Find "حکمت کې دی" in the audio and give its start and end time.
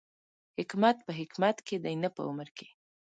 1.19-1.95